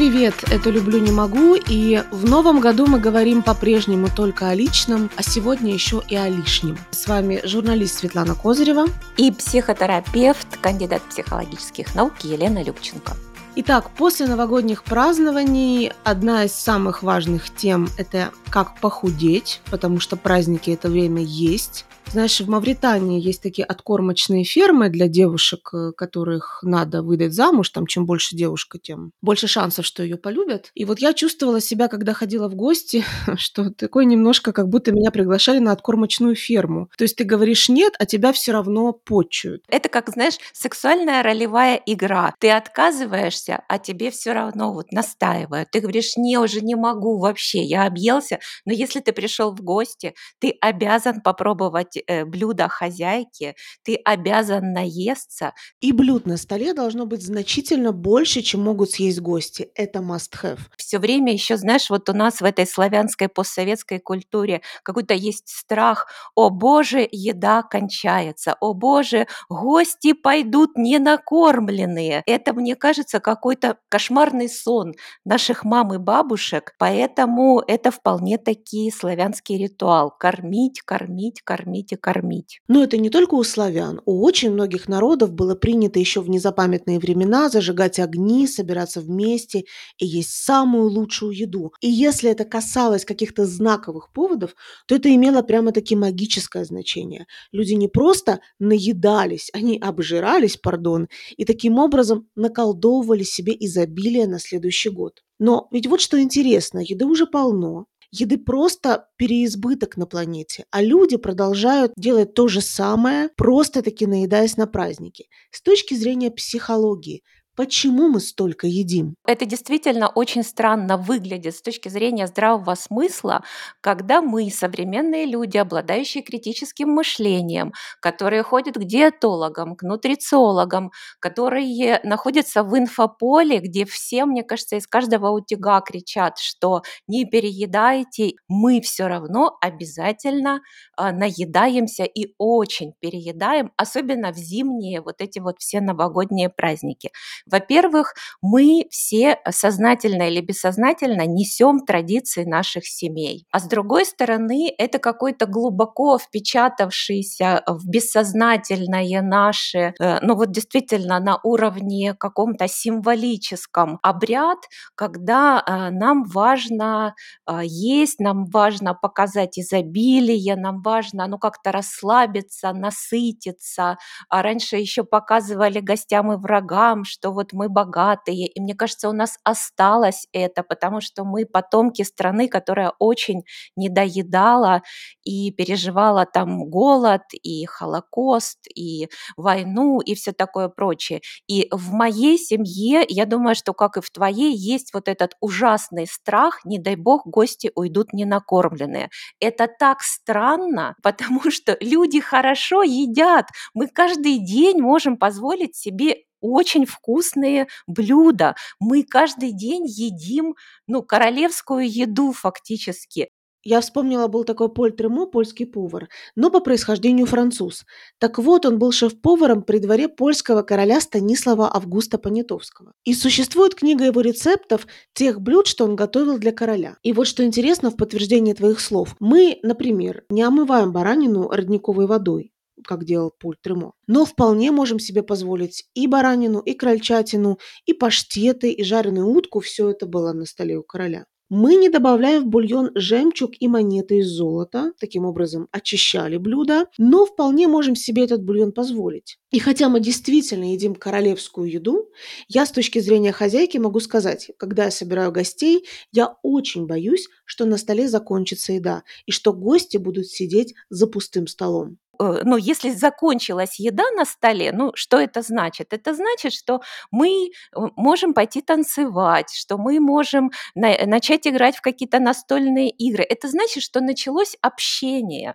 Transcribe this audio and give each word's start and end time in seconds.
привет! 0.00 0.44
Это 0.50 0.70
«Люблю, 0.70 0.98
не 0.98 1.10
могу» 1.12 1.56
и 1.56 2.02
в 2.10 2.26
новом 2.26 2.60
году 2.60 2.86
мы 2.86 2.98
говорим 2.98 3.42
по-прежнему 3.42 4.08
только 4.08 4.48
о 4.48 4.54
личном, 4.54 5.10
а 5.16 5.22
сегодня 5.22 5.74
еще 5.74 6.02
и 6.08 6.16
о 6.16 6.26
лишнем. 6.26 6.78
С 6.90 7.06
вами 7.06 7.42
журналист 7.44 7.98
Светлана 7.98 8.34
Козырева 8.34 8.86
и 9.18 9.30
психотерапевт, 9.30 10.56
кандидат 10.62 11.02
психологических 11.02 11.94
наук 11.94 12.14
Елена 12.22 12.62
Любченко. 12.62 13.14
Итак, 13.56 13.90
после 13.90 14.26
новогодних 14.26 14.84
празднований 14.84 15.92
одна 16.02 16.44
из 16.44 16.54
самых 16.54 17.02
важных 17.02 17.54
тем– 17.54 17.90
это 17.98 18.30
как 18.48 18.80
похудеть, 18.80 19.60
потому 19.70 20.00
что 20.00 20.16
праздники 20.16 20.70
это 20.70 20.88
время 20.88 21.20
есть. 21.20 21.84
Знаешь, 22.12 22.40
в 22.40 22.48
Мавритании 22.48 23.20
есть 23.20 23.40
такие 23.40 23.64
откормочные 23.64 24.42
фермы 24.42 24.88
для 24.88 25.06
девушек, 25.06 25.70
э, 25.72 25.92
которых 25.96 26.58
надо 26.64 27.04
выдать 27.04 27.32
замуж. 27.32 27.70
Там 27.70 27.86
чем 27.86 28.04
больше 28.04 28.34
девушка, 28.34 28.80
тем 28.80 29.12
больше 29.22 29.46
шансов, 29.46 29.86
что 29.86 30.02
ее 30.02 30.16
полюбят. 30.16 30.72
И 30.74 30.84
вот 30.84 30.98
я 30.98 31.14
чувствовала 31.14 31.60
себя, 31.60 31.86
когда 31.86 32.12
ходила 32.12 32.48
в 32.48 32.56
гости, 32.56 33.04
что 33.36 33.70
такое 33.70 34.06
немножко, 34.06 34.52
как 34.52 34.68
будто 34.68 34.90
меня 34.90 35.12
приглашали 35.12 35.60
на 35.60 35.70
откормочную 35.70 36.34
ферму. 36.34 36.90
То 36.98 37.04
есть 37.04 37.14
ты 37.14 37.22
говоришь 37.22 37.68
нет, 37.68 37.94
а 38.00 38.06
тебя 38.06 38.32
все 38.32 38.50
равно 38.50 38.92
почуют. 38.92 39.62
Это 39.68 39.88
как, 39.88 40.08
знаешь, 40.08 40.38
сексуальная 40.52 41.22
ролевая 41.22 41.80
игра. 41.86 42.34
Ты 42.40 42.50
отказываешься, 42.50 43.62
а 43.68 43.78
тебе 43.78 44.10
все 44.10 44.32
равно 44.32 44.72
вот 44.72 44.90
настаивают. 44.90 45.70
Ты 45.70 45.78
говоришь, 45.78 46.16
не, 46.16 46.38
уже 46.38 46.60
не 46.60 46.74
могу 46.74 47.20
вообще, 47.20 47.62
я 47.62 47.86
объелся. 47.86 48.40
Но 48.64 48.72
если 48.72 48.98
ты 48.98 49.12
пришел 49.12 49.52
в 49.52 49.62
гости, 49.62 50.14
ты 50.40 50.56
обязан 50.60 51.20
попробовать 51.20 51.99
э, 52.06 52.24
блюдо 52.24 52.68
хозяйки, 52.68 53.54
ты 53.82 53.96
обязан 53.96 54.72
наесться. 54.72 55.52
И 55.80 55.92
блюд 55.92 56.26
на 56.26 56.36
столе 56.36 56.74
должно 56.74 57.06
быть 57.06 57.22
значительно 57.22 57.92
больше, 57.92 58.42
чем 58.42 58.62
могут 58.62 58.90
съесть 58.90 59.20
гости. 59.20 59.70
Это 59.74 60.00
must 60.00 60.32
have. 60.42 60.60
Все 60.76 60.98
время 60.98 61.32
еще, 61.32 61.56
знаешь, 61.56 61.90
вот 61.90 62.08
у 62.08 62.12
нас 62.12 62.40
в 62.40 62.44
этой 62.44 62.66
славянской 62.66 63.28
постсоветской 63.28 63.98
культуре 63.98 64.62
какой-то 64.82 65.14
есть 65.14 65.48
страх, 65.48 66.06
о 66.34 66.50
боже, 66.50 67.08
еда 67.10 67.62
кончается, 67.62 68.56
о 68.60 68.74
боже, 68.74 69.26
гости 69.48 70.12
пойдут 70.12 70.76
не 70.76 70.98
накормленные. 70.98 72.22
Это, 72.26 72.52
мне 72.52 72.76
кажется, 72.76 73.20
какой-то 73.20 73.78
кошмарный 73.88 74.48
сон 74.48 74.94
наших 75.24 75.64
мам 75.64 75.94
и 75.94 75.98
бабушек, 75.98 76.74
поэтому 76.78 77.62
это 77.66 77.90
вполне 77.90 78.38
таки 78.38 78.90
славянский 78.90 79.58
ритуал. 79.58 80.10
Кормить, 80.18 80.82
кормить, 80.82 81.42
кормить 81.42 81.89
будете 81.90 81.96
кормить. 81.96 82.60
Но 82.68 82.82
это 82.82 82.96
не 82.96 83.10
только 83.10 83.34
у 83.34 83.44
славян. 83.44 84.00
У 84.04 84.22
очень 84.22 84.50
многих 84.50 84.88
народов 84.88 85.32
было 85.32 85.54
принято 85.54 85.98
еще 85.98 86.20
в 86.20 86.28
незапамятные 86.28 86.98
времена 86.98 87.48
зажигать 87.48 87.98
огни, 87.98 88.46
собираться 88.46 89.00
вместе 89.00 89.64
и 89.98 90.06
есть 90.06 90.30
самую 90.30 90.90
лучшую 90.90 91.32
еду. 91.32 91.72
И 91.80 91.88
если 91.88 92.30
это 92.30 92.44
касалось 92.44 93.04
каких-то 93.04 93.46
знаковых 93.46 94.12
поводов, 94.12 94.54
то 94.86 94.94
это 94.94 95.12
имело 95.14 95.42
прямо-таки 95.42 95.96
магическое 95.96 96.64
значение. 96.64 97.26
Люди 97.52 97.74
не 97.74 97.88
просто 97.88 98.40
наедались, 98.58 99.50
они 99.52 99.78
обжирались, 99.78 100.56
пардон, 100.56 101.08
и 101.36 101.44
таким 101.44 101.78
образом 101.78 102.26
наколдовывали 102.36 103.24
себе 103.24 103.56
изобилие 103.58 104.26
на 104.26 104.38
следующий 104.38 104.90
год. 104.90 105.22
Но 105.38 105.68
ведь 105.70 105.86
вот 105.86 106.00
что 106.00 106.20
интересно, 106.20 106.80
еды 106.80 107.06
уже 107.06 107.26
полно, 107.26 107.86
Еды 108.12 108.38
просто 108.38 109.06
переизбыток 109.16 109.96
на 109.96 110.06
планете, 110.06 110.64
а 110.70 110.82
люди 110.82 111.16
продолжают 111.16 111.92
делать 111.96 112.34
то 112.34 112.48
же 112.48 112.60
самое, 112.60 113.28
просто 113.36 113.82
таки 113.82 114.06
наедаясь 114.06 114.56
на 114.56 114.66
праздники. 114.66 115.28
С 115.52 115.62
точки 115.62 115.94
зрения 115.94 116.30
психологии, 116.30 117.22
Почему 117.56 118.08
мы 118.08 118.20
столько 118.20 118.66
едим? 118.66 119.16
Это 119.26 119.44
действительно 119.44 120.08
очень 120.08 120.42
странно 120.44 120.96
выглядит 120.96 121.54
с 121.54 121.60
точки 121.60 121.88
зрения 121.88 122.26
здравого 122.26 122.74
смысла, 122.74 123.42
когда 123.80 124.22
мы, 124.22 124.50
современные 124.50 125.26
люди, 125.26 125.58
обладающие 125.58 126.22
критическим 126.22 126.88
мышлением, 126.88 127.72
которые 128.00 128.44
ходят 128.44 128.76
к 128.76 128.84
диетологам, 128.84 129.76
к 129.76 129.82
нутрициологам, 129.82 130.92
которые 131.18 132.00
находятся 132.04 132.62
в 132.62 132.78
инфополе, 132.78 133.58
где 133.58 133.84
все, 133.84 134.24
мне 134.24 134.42
кажется, 134.42 134.76
из 134.76 134.86
каждого 134.86 135.30
утюга 135.30 135.80
кричат, 135.80 136.38
что 136.38 136.82
не 137.08 137.24
переедайте, 137.26 138.34
мы 138.48 138.80
все 138.80 139.06
равно 139.06 139.58
обязательно 139.60 140.60
э, 140.96 141.10
наедаемся 141.12 142.04
и 142.04 142.32
очень 142.38 142.94
переедаем, 143.00 143.72
особенно 143.76 144.32
в 144.32 144.36
зимние 144.36 145.02
вот 145.02 145.20
эти 145.20 145.40
вот 145.40 145.58
все 145.58 145.80
новогодние 145.80 146.48
праздники. 146.48 147.10
Во-первых, 147.50 148.14
мы 148.42 148.86
все 148.90 149.38
сознательно 149.50 150.28
или 150.28 150.40
бессознательно 150.40 151.26
несем 151.26 151.80
традиции 151.80 152.44
наших 152.44 152.86
семей. 152.86 153.46
А 153.52 153.58
с 153.60 153.64
другой 153.64 154.04
стороны, 154.04 154.72
это 154.78 154.98
какой-то 154.98 155.46
глубоко 155.46 156.18
впечатавшийся 156.18 157.62
в 157.66 157.88
бессознательное 157.88 159.22
наше, 159.22 159.94
э, 159.98 160.18
ну 160.22 160.34
вот 160.34 160.50
действительно 160.52 161.20
на 161.20 161.38
уровне 161.42 162.14
каком-то 162.18 162.68
символическом 162.68 163.98
обряд, 164.02 164.58
когда 164.94 165.62
э, 165.66 165.90
нам 165.90 166.24
важно 166.24 167.14
э, 167.46 167.60
есть, 167.64 168.20
нам 168.20 168.46
важно 168.46 168.94
показать 168.94 169.58
изобилие, 169.58 170.56
нам 170.56 170.82
важно 170.82 171.26
ну 171.26 171.38
как-то 171.38 171.72
расслабиться, 171.72 172.72
насытиться. 172.72 173.98
А 174.28 174.42
раньше 174.42 174.76
еще 174.76 175.04
показывали 175.04 175.80
гостям 175.80 176.32
и 176.32 176.36
врагам, 176.36 177.04
что 177.04 177.29
вот 177.32 177.52
мы 177.52 177.68
богатые, 177.68 178.46
и 178.46 178.60
мне 178.60 178.74
кажется, 178.74 179.08
у 179.08 179.12
нас 179.12 179.38
осталось 179.44 180.26
это, 180.32 180.62
потому 180.62 181.00
что 181.00 181.24
мы 181.24 181.46
потомки 181.46 182.02
страны, 182.02 182.48
которая 182.48 182.92
очень 182.98 183.42
недоедала 183.76 184.82
и 185.24 185.50
переживала 185.52 186.26
там 186.26 186.64
голод, 186.68 187.22
и 187.42 187.64
Холокост, 187.66 188.66
и 188.74 189.08
войну, 189.36 190.00
и 190.00 190.14
все 190.14 190.32
такое 190.32 190.68
прочее. 190.68 191.20
И 191.46 191.68
в 191.70 191.92
моей 191.92 192.38
семье, 192.38 193.04
я 193.08 193.26
думаю, 193.26 193.54
что 193.54 193.72
как 193.74 193.96
и 193.96 194.00
в 194.00 194.10
твоей, 194.10 194.54
есть 194.54 194.92
вот 194.94 195.08
этот 195.08 195.34
ужасный 195.40 196.06
страх, 196.06 196.60
не 196.64 196.78
дай 196.78 196.96
бог, 196.96 197.26
гости 197.26 197.70
уйдут 197.74 198.12
ненакормленные. 198.12 199.10
Это 199.40 199.68
так 199.68 200.02
странно, 200.02 200.96
потому 201.02 201.50
что 201.50 201.76
люди 201.80 202.20
хорошо 202.20 202.82
едят. 202.82 203.46
Мы 203.74 203.88
каждый 203.88 204.38
день 204.38 204.80
можем 204.80 205.16
позволить 205.16 205.76
себе 205.76 206.16
очень 206.40 206.86
вкусные 206.86 207.68
блюда. 207.86 208.54
Мы 208.78 209.04
каждый 209.04 209.52
день 209.52 209.86
едим, 209.86 210.56
ну, 210.86 211.02
королевскую 211.02 211.90
еду 211.90 212.32
фактически. 212.32 213.30
Я 213.62 213.82
вспомнила, 213.82 214.26
был 214.26 214.44
такой 214.44 214.72
Поль 214.72 214.92
Тремо, 214.92 215.26
польский 215.26 215.66
повар, 215.66 216.08
но 216.34 216.50
по 216.50 216.60
происхождению 216.60 217.26
француз. 217.26 217.84
Так 218.18 218.38
вот, 218.38 218.64
он 218.64 218.78
был 218.78 218.90
шеф-поваром 218.90 219.62
при 219.62 219.78
дворе 219.78 220.08
польского 220.08 220.62
короля 220.62 220.98
Станислава 220.98 221.70
Августа 221.70 222.16
Понятовского. 222.16 222.92
И 223.04 223.12
существует 223.12 223.74
книга 223.74 224.06
его 224.06 224.22
рецептов 224.22 224.86
тех 225.12 225.42
блюд, 225.42 225.66
что 225.66 225.84
он 225.84 225.94
готовил 225.94 226.38
для 226.38 226.52
короля. 226.52 226.96
И 227.02 227.12
вот 227.12 227.26
что 227.26 227.44
интересно 227.44 227.90
в 227.90 227.96
подтверждении 227.96 228.54
твоих 228.54 228.80
слов. 228.80 229.14
Мы, 229.20 229.58
например, 229.62 230.24
не 230.30 230.42
омываем 230.42 230.92
баранину 230.92 231.48
родниковой 231.50 232.06
водой 232.06 232.52
как 232.82 233.04
делал 233.04 233.32
Поль 233.38 233.56
Тремо. 233.60 233.92
Но 234.06 234.24
вполне 234.24 234.70
можем 234.70 234.98
себе 234.98 235.22
позволить 235.22 235.84
и 235.94 236.06
баранину, 236.06 236.60
и 236.60 236.74
крольчатину, 236.74 237.58
и 237.86 237.92
паштеты, 237.92 238.70
и 238.72 238.82
жареную 238.82 239.28
утку. 239.28 239.60
Все 239.60 239.90
это 239.90 240.06
было 240.06 240.32
на 240.32 240.46
столе 240.46 240.76
у 240.76 240.82
короля. 240.82 241.26
Мы 241.50 241.74
не 241.74 241.88
добавляем 241.88 242.44
в 242.44 242.46
бульон 242.46 242.92
жемчуг 242.94 243.54
и 243.58 243.66
монеты 243.66 244.18
из 244.18 244.28
золота, 244.28 244.92
таким 245.00 245.24
образом 245.24 245.66
очищали 245.72 246.36
блюдо, 246.36 246.86
но 246.96 247.26
вполне 247.26 247.66
можем 247.66 247.96
себе 247.96 248.22
этот 248.22 248.44
бульон 248.44 248.70
позволить. 248.70 249.36
И 249.50 249.58
хотя 249.58 249.88
мы 249.88 249.98
действительно 249.98 250.70
едим 250.70 250.94
королевскую 250.94 251.68
еду, 251.68 252.08
я 252.46 252.64
с 252.64 252.70
точки 252.70 253.00
зрения 253.00 253.32
хозяйки 253.32 253.78
могу 253.78 253.98
сказать, 253.98 254.52
когда 254.58 254.84
я 254.84 254.90
собираю 254.92 255.32
гостей, 255.32 255.88
я 256.12 256.36
очень 256.44 256.86
боюсь, 256.86 257.26
что 257.44 257.64
на 257.64 257.78
столе 257.78 258.08
закончится 258.08 258.72
еда 258.72 259.02
и 259.26 259.32
что 259.32 259.52
гости 259.52 259.96
будут 259.96 260.28
сидеть 260.28 260.74
за 260.88 261.08
пустым 261.08 261.48
столом. 261.48 261.98
Э, 262.20 262.42
ну, 262.44 262.56
если 262.56 262.90
закончилась 262.90 263.80
еда 263.80 264.04
на 264.16 264.24
столе, 264.24 264.72
ну, 264.72 264.92
что 264.94 265.18
это 265.18 265.42
значит? 265.42 265.92
Это 265.92 266.14
значит, 266.14 266.52
что 266.52 266.82
мы 267.10 267.50
э, 267.50 267.80
можем 267.96 268.34
пойти 268.34 268.60
танцевать, 268.60 269.50
что 269.54 269.78
мы 269.78 270.00
можем 270.00 270.50
на, 270.74 271.06
начать 271.06 271.46
играть 271.46 271.76
в 271.76 271.80
какие-то 271.80 272.18
настольные 272.20 272.90
игры. 272.90 273.24
Это 273.24 273.48
значит, 273.48 273.82
что 273.82 274.00
началось 274.00 274.56
общение. 274.60 275.54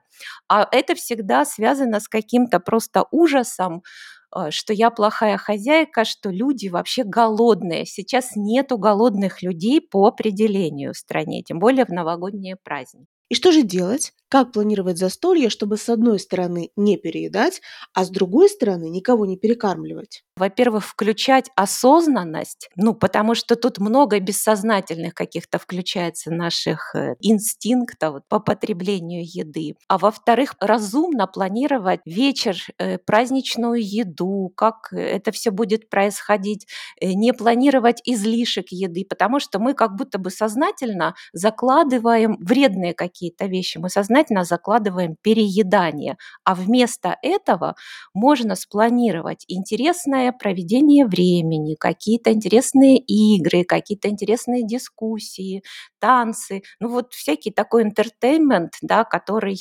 А 0.49 0.67
это 0.71 0.95
всегда 0.95 1.45
связано 1.45 1.99
с 1.99 2.07
каким-то 2.07 2.59
просто 2.59 3.05
ужасом, 3.11 3.83
э, 4.35 4.49
что 4.49 4.73
я 4.73 4.89
плохая 4.89 5.37
хозяйка, 5.37 6.03
что 6.03 6.31
люди 6.31 6.67
вообще 6.69 7.03
голодные. 7.03 7.85
Сейчас 7.85 8.35
нету 8.35 8.79
голодных 8.79 9.43
людей 9.43 9.81
по 9.81 10.07
определению 10.07 10.93
в 10.93 10.97
стране, 10.97 11.43
тем 11.43 11.59
более 11.59 11.85
в 11.85 11.89
новогодние 11.89 12.55
праздники. 12.55 13.07
И 13.29 13.35
что 13.35 13.51
же 13.51 13.63
делать? 13.63 14.13
Как 14.29 14.51
планировать 14.51 14.97
застолье, 14.97 15.49
чтобы 15.49 15.77
с 15.77 15.87
одной 15.87 16.19
стороны 16.19 16.71
не 16.75 16.97
переедать, 16.97 17.61
а 17.93 18.03
с 18.05 18.09
другой 18.09 18.49
стороны 18.49 18.89
никого 18.89 19.25
не 19.25 19.37
перекармливать? 19.37 20.23
Во-первых, 20.35 20.85
включать 20.85 21.49
осознанность, 21.55 22.69
ну, 22.75 22.93
потому 22.93 23.35
что 23.35 23.55
тут 23.55 23.77
много 23.77 24.19
бессознательных 24.19 25.13
каких-то 25.13 25.59
включается 25.59 26.29
наших 26.31 26.93
э, 26.95 27.15
инстинктов 27.21 28.21
по 28.27 28.39
потреблению 28.41 29.21
еды. 29.23 29.75
А 29.87 29.97
во-вторых, 29.97 30.55
разумно 30.59 31.27
планировать 31.27 32.01
вечер, 32.05 32.57
э, 32.79 32.97
праздничную 32.97 33.75
еду, 33.81 34.51
как 34.57 34.91
это 34.91 35.31
все 35.31 35.51
будет 35.51 35.89
происходить, 35.89 36.67
э, 36.99 37.13
не 37.13 37.31
планировать 37.31 38.01
излишек 38.03 38.65
еды, 38.71 39.05
потому 39.07 39.39
что 39.39 39.59
мы 39.59 39.73
как 39.73 39.95
будто 39.95 40.17
бы 40.17 40.31
сознательно 40.31 41.15
закладываем 41.31 42.35
вредные 42.41 42.93
какие-то 42.93 43.45
вещи, 43.45 43.77
мы 43.77 43.89
сознательно 43.89 44.14
закладываем 44.43 45.15
переедание, 45.21 46.17
а 46.43 46.55
вместо 46.55 47.17
этого 47.21 47.75
можно 48.13 48.55
спланировать 48.55 49.45
интересное 49.47 50.31
проведение 50.31 51.05
времени, 51.05 51.75
какие-то 51.79 52.31
интересные 52.33 52.97
игры, 52.97 53.63
какие-то 53.63 54.09
интересные 54.09 54.65
дискуссии, 54.65 55.63
танцы, 56.05 56.61
ну 56.79 56.89
вот 56.89 57.13
всякий 57.13 57.49
такой 57.49 57.81
интертеймент, 57.81 58.73
да, 58.83 59.03
который 59.05 59.57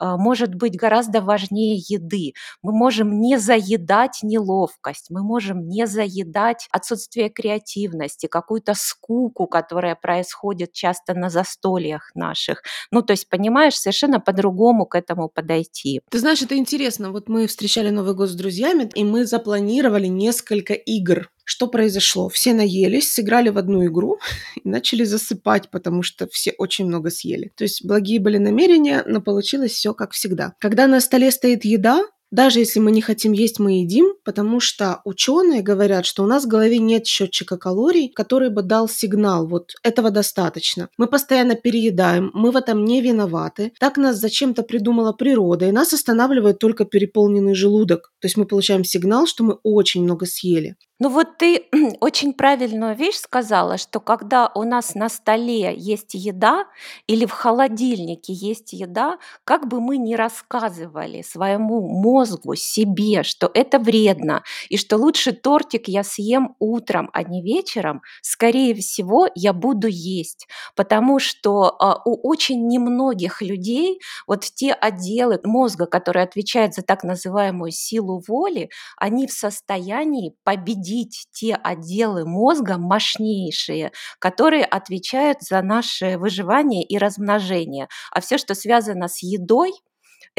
э, 0.00 0.04
может 0.16 0.54
быть 0.54 0.76
гораздо 0.76 1.20
важнее 1.20 1.74
еды. 1.74 2.34
Мы 2.62 2.72
можем 2.72 3.20
не 3.20 3.36
заедать 3.36 4.20
неловкость, 4.22 5.10
мы 5.10 5.24
можем 5.24 5.68
не 5.68 5.88
заедать 5.88 6.68
отсутствие 6.70 7.30
креативности, 7.30 8.28
какую-то 8.28 8.74
скуку, 8.76 9.48
которая 9.48 9.96
происходит 9.96 10.72
часто 10.72 11.14
на 11.14 11.30
застольях 11.30 12.12
наших. 12.14 12.62
Ну, 12.92 13.02
то 13.02 13.12
есть, 13.12 13.28
понимаешь, 13.28 13.74
совершенно 13.74 14.20
по-другому 14.20 14.86
к 14.86 14.94
этому 14.94 15.28
подойти. 15.28 16.00
Ты 16.10 16.20
знаешь, 16.20 16.42
это 16.42 16.56
интересно. 16.56 17.10
Вот 17.10 17.28
мы 17.28 17.48
встречали 17.48 17.90
Новый 17.90 18.14
год 18.14 18.28
с 18.28 18.34
друзьями, 18.34 18.88
и 18.94 19.02
мы 19.02 19.24
запланировали 19.24 20.06
несколько 20.06 20.74
игр. 20.74 21.28
Что 21.50 21.66
произошло? 21.66 22.28
Все 22.28 22.52
наелись, 22.52 23.10
сыграли 23.10 23.48
в 23.48 23.56
одну 23.56 23.86
игру 23.86 24.18
и 24.62 24.68
начали 24.68 25.04
засыпать, 25.04 25.70
потому 25.70 26.02
что 26.02 26.28
все 26.30 26.52
очень 26.58 26.84
много 26.84 27.08
съели. 27.08 27.52
То 27.56 27.64
есть 27.64 27.86
благие 27.86 28.20
были 28.20 28.36
намерения, 28.36 29.02
но 29.06 29.22
получилось 29.22 29.72
все 29.72 29.94
как 29.94 30.12
всегда. 30.12 30.52
Когда 30.60 30.86
на 30.86 31.00
столе 31.00 31.30
стоит 31.30 31.64
еда, 31.64 32.04
даже 32.30 32.58
если 32.58 32.80
мы 32.80 32.90
не 32.90 33.00
хотим 33.00 33.32
есть, 33.32 33.58
мы 33.58 33.80
едим, 33.80 34.12
потому 34.26 34.60
что 34.60 35.00
ученые 35.06 35.62
говорят, 35.62 36.04
что 36.04 36.22
у 36.22 36.26
нас 36.26 36.44
в 36.44 36.48
голове 36.48 36.78
нет 36.78 37.06
счетчика 37.06 37.56
калорий, 37.56 38.10
который 38.10 38.50
бы 38.50 38.60
дал 38.60 38.86
сигнал, 38.86 39.46
вот 39.46 39.72
этого 39.82 40.10
достаточно. 40.10 40.90
Мы 40.98 41.06
постоянно 41.06 41.54
переедаем, 41.54 42.30
мы 42.34 42.50
в 42.50 42.56
этом 42.56 42.84
не 42.84 43.00
виноваты. 43.00 43.72
Так 43.80 43.96
нас 43.96 44.18
зачем-то 44.18 44.64
придумала 44.64 45.14
природа, 45.14 45.66
и 45.66 45.72
нас 45.72 45.94
останавливает 45.94 46.58
только 46.58 46.84
переполненный 46.84 47.54
желудок. 47.54 48.12
То 48.20 48.26
есть 48.26 48.36
мы 48.36 48.44
получаем 48.44 48.84
сигнал, 48.84 49.26
что 49.26 49.44
мы 49.44 49.54
очень 49.62 50.02
много 50.02 50.26
съели. 50.26 50.76
Ну 51.00 51.10
вот 51.10 51.38
ты 51.38 51.66
очень 52.00 52.32
правильную 52.32 52.96
вещь 52.96 53.18
сказала, 53.18 53.78
что 53.78 54.00
когда 54.00 54.50
у 54.54 54.64
нас 54.64 54.96
на 54.96 55.08
столе 55.08 55.72
есть 55.76 56.14
еда 56.14 56.66
или 57.06 57.24
в 57.24 57.30
холодильнике 57.30 58.32
есть 58.32 58.72
еда, 58.72 59.18
как 59.44 59.68
бы 59.68 59.80
мы 59.80 59.96
ни 59.96 60.14
рассказывали 60.14 61.22
своему 61.22 61.86
мозгу, 61.88 62.56
себе, 62.56 63.22
что 63.22 63.48
это 63.54 63.78
вредно, 63.78 64.42
и 64.70 64.76
что 64.76 64.96
лучше 64.96 65.30
тортик 65.32 65.86
я 65.86 66.02
съем 66.02 66.56
утром, 66.58 67.10
а 67.12 67.22
не 67.22 67.42
вечером, 67.42 68.02
скорее 68.20 68.74
всего, 68.74 69.28
я 69.36 69.52
буду 69.52 69.86
есть. 69.86 70.48
Потому 70.74 71.20
что 71.20 71.76
а, 71.78 72.02
у 72.04 72.28
очень 72.28 72.66
немногих 72.66 73.40
людей 73.40 74.00
вот 74.26 74.40
те 74.42 74.72
отделы 74.72 75.38
мозга, 75.44 75.86
которые 75.86 76.24
отвечают 76.24 76.74
за 76.74 76.82
так 76.82 77.04
называемую 77.04 77.70
силу 77.70 78.20
воли, 78.26 78.70
они 78.96 79.28
в 79.28 79.32
состоянии 79.32 80.34
победить 80.42 80.87
победить 80.88 81.26
те 81.32 81.54
отделы 81.54 82.24
мозга 82.24 82.78
мощнейшие, 82.78 83.92
которые 84.18 84.64
отвечают 84.64 85.42
за 85.42 85.62
наше 85.62 86.18
выживание 86.18 86.82
и 86.84 86.98
размножение. 86.98 87.88
А 88.10 88.20
все, 88.20 88.38
что 88.38 88.54
связано 88.54 89.08
с 89.08 89.22
едой, 89.22 89.72